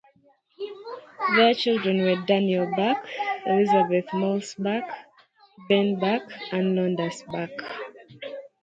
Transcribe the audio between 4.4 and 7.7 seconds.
Buck, Ben Buck and Londus Buck.